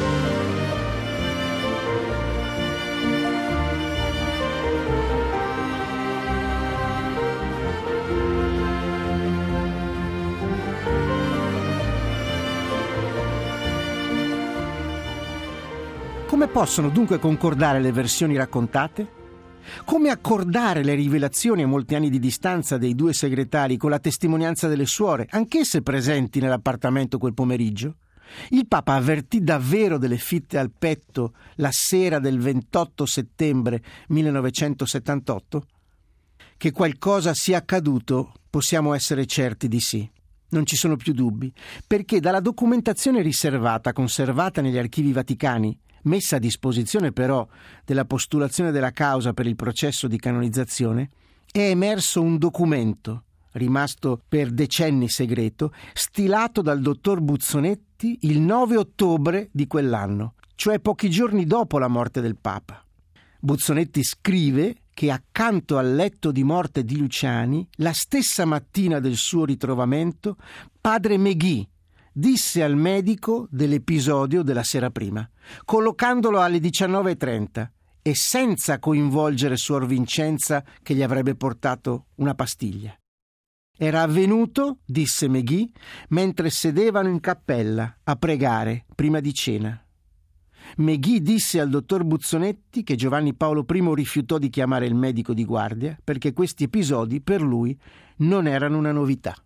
[16.57, 19.07] Possono dunque concordare le versioni raccontate?
[19.85, 24.67] Come accordare le rivelazioni a molti anni di distanza dei due segretari con la testimonianza
[24.67, 27.97] delle suore, anch'esse presenti nell'appartamento quel pomeriggio?
[28.49, 35.67] Il Papa avvertì davvero delle fitte al petto la sera del 28 settembre 1978?
[36.57, 40.11] Che qualcosa sia accaduto possiamo essere certi di sì.
[40.49, 41.53] Non ci sono più dubbi,
[41.87, 47.47] perché dalla documentazione riservata conservata negli archivi vaticani messa a disposizione però
[47.85, 51.11] della postulazione della causa per il processo di canonizzazione,
[51.51, 59.49] è emerso un documento, rimasto per decenni segreto, stilato dal dottor Buzzonetti il 9 ottobre
[59.53, 62.83] di quell'anno, cioè pochi giorni dopo la morte del Papa.
[63.41, 69.45] Buzzonetti scrive che accanto al letto di morte di Luciani, la stessa mattina del suo
[69.45, 70.37] ritrovamento,
[70.81, 71.69] padre Meghi,
[72.19, 75.29] disse al medico dell'episodio della sera prima,
[75.67, 77.69] collocandolo alle 19.30
[78.01, 82.99] e senza coinvolgere Suor Vincenza che gli avrebbe portato una pastiglia.
[83.77, 85.71] Era avvenuto, disse Meghi,
[86.09, 89.79] mentre sedevano in cappella a pregare prima di cena.
[90.77, 95.45] Meghi disse al dottor Buzzonetti che Giovanni Paolo I rifiutò di chiamare il medico di
[95.45, 97.79] guardia perché questi episodi per lui
[98.19, 99.37] non erano una novità.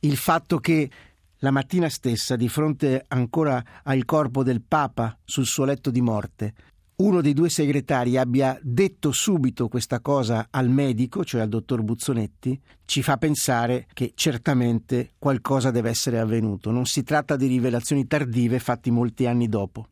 [0.00, 0.90] Il fatto che
[1.38, 6.54] la mattina stessa, di fronte ancora al corpo del Papa sul suo letto di morte,
[6.96, 12.58] uno dei due segretari abbia detto subito questa cosa al medico, cioè al dottor Buzzonetti,
[12.86, 16.70] ci fa pensare che certamente qualcosa deve essere avvenuto.
[16.70, 19.88] Non si tratta di rivelazioni tardive fatte molti anni dopo.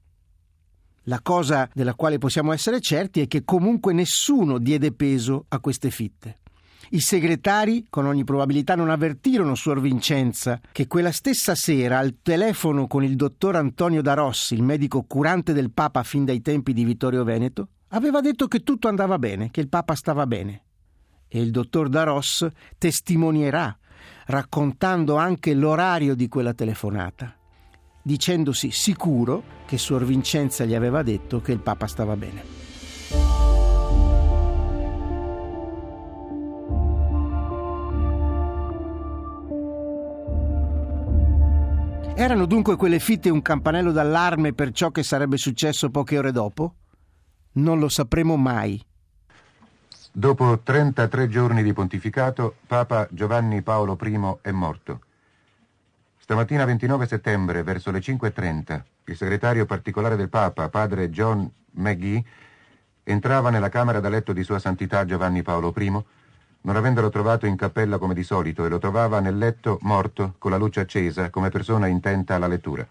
[1.02, 5.90] La cosa della quale possiamo essere certi è che comunque nessuno diede peso a queste
[5.90, 6.38] fitte.
[6.90, 12.86] I segretari, con ogni probabilità, non avvertirono Suor Vincenza che quella stessa sera al telefono
[12.86, 16.84] con il dottor Antonio da Rossi, il medico curante del Papa fin dai tempi di
[16.84, 20.62] Vittorio Veneto, aveva detto che tutto andava bene, che il Papa stava bene.
[21.28, 22.46] E il dottor da Ross
[22.78, 23.76] testimonierà,
[24.26, 27.34] raccontando anche l'orario di quella telefonata,
[28.02, 32.63] dicendosi sicuro che Suor Vincenza gli aveva detto che il Papa stava bene.
[42.16, 46.74] Erano dunque quelle fitte un campanello d'allarme per ciò che sarebbe successo poche ore dopo?
[47.54, 48.80] Non lo sapremo mai.
[50.12, 55.00] Dopo 33 giorni di pontificato, Papa Giovanni Paolo I è morto.
[56.16, 62.24] Stamattina 29 settembre, verso le 5.30, il segretario particolare del Papa, padre John McGee,
[63.02, 66.04] entrava nella camera da letto di Sua Santità Giovanni Paolo I
[66.64, 70.50] non avendolo trovato in cappella come di solito e lo trovava nel letto morto con
[70.50, 72.86] la luce accesa come persona intenta alla lettura.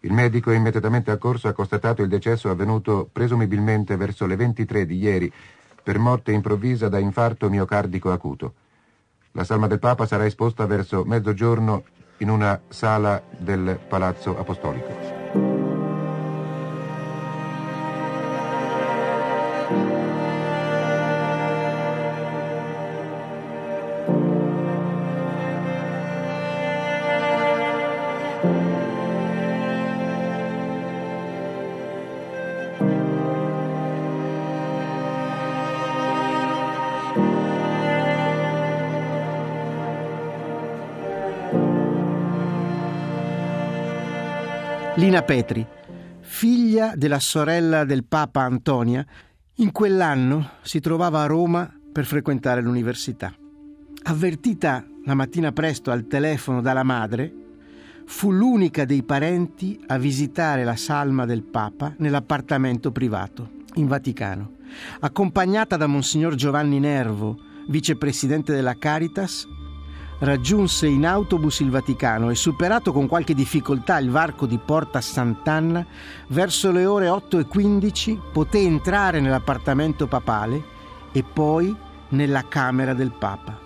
[0.00, 5.30] Il medico immediatamente accorso ha constatato il decesso avvenuto presumibilmente verso le 23 di ieri
[5.82, 8.54] per morte improvvisa da infarto miocardico acuto.
[9.32, 11.84] La salma del Papa sarà esposta verso mezzogiorno
[12.18, 15.69] in una sala del Palazzo Apostolico.
[45.20, 45.66] Lina Petri,
[46.20, 49.04] figlia della sorella del Papa Antonia,
[49.56, 53.34] in quell'anno si trovava a Roma per frequentare l'università.
[54.04, 57.32] Avvertita la mattina presto al telefono dalla madre,
[58.06, 64.52] fu l'unica dei parenti a visitare la salma del Papa nell'appartamento privato in Vaticano.
[65.00, 69.46] Accompagnata da Monsignor Giovanni Nervo, vicepresidente della Caritas,
[70.20, 75.84] raggiunse in autobus il Vaticano e superato con qualche difficoltà il varco di Porta Sant'Anna,
[76.28, 80.62] verso le ore 8.15 poté entrare nell'appartamento papale
[81.12, 81.74] e poi
[82.10, 83.58] nella camera del Papa.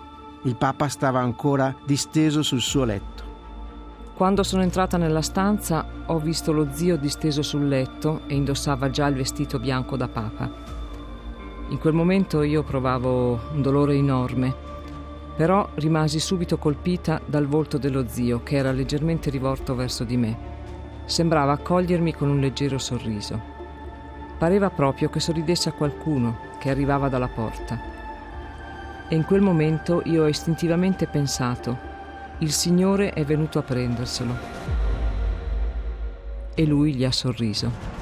[0.43, 3.23] Il Papa stava ancora disteso sul suo letto.
[4.13, 9.07] Quando sono entrata nella stanza ho visto lo zio disteso sul letto e indossava già
[9.07, 10.49] il vestito bianco da papa.
[11.67, 14.64] In quel momento io provavo un dolore enorme,
[15.35, 20.37] però rimasi subito colpita dal volto dello zio che era leggermente rivolto verso di me.
[21.05, 23.53] Sembrava accogliermi con un leggero sorriso.
[24.37, 27.79] Pareva proprio che sorridesse a qualcuno che arrivava dalla porta.
[29.07, 31.93] E in quel momento io ho istintivamente pensato
[32.39, 34.35] il Signore è venuto a prenderselo.
[36.53, 37.94] E lui gli ha sorriso.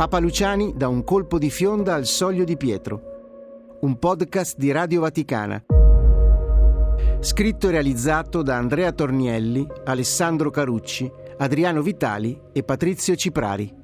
[0.00, 3.76] Papa Luciani da un colpo di fionda al soglio di Pietro.
[3.82, 5.62] Un podcast di Radio Vaticana.
[7.20, 13.79] Scritto e realizzato da Andrea Tornielli, Alessandro Carucci, Adriano Vitali e Patrizio Ciprari.